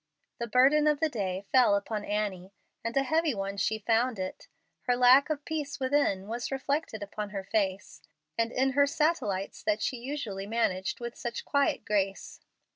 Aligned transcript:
The 0.39 0.47
burden 0.47 0.87
of 0.87 0.99
the 0.99 1.09
day 1.09 1.45
fell 1.51 1.75
upon 1.75 2.03
Annie, 2.05 2.51
and 2.83 2.97
a 2.97 3.03
heavy 3.03 3.35
one 3.35 3.57
she 3.57 3.77
found 3.77 4.17
it. 4.17 4.47
Her 4.87 4.95
lack 4.95 5.29
of 5.29 5.45
peace 5.45 5.79
within 5.79 6.27
was 6.27 6.51
reflected 6.51 7.03
upon 7.03 7.29
her 7.29 7.43
face, 7.43 8.01
and 8.35 8.51
in 8.51 8.71
her 8.71 8.87
satellites 8.87 9.61
that 9.61 9.79
she 9.83 9.97
usually 9.97 10.47
managed 10.47 11.01
with 11.01 11.15
such 11.15 11.45
quiet 11.45 11.85
grace. 11.85 12.39